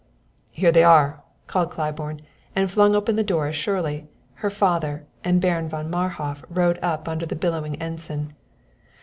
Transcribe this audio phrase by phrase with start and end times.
[0.49, 2.21] "Here they are," called Claiborne,
[2.55, 4.07] and flung open the door as Shirley,
[4.41, 8.33] her father and Baron von Marhof rode up under the billowing ensign.